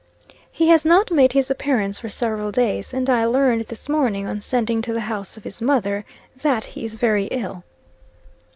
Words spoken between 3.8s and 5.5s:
morning, on sending to the house of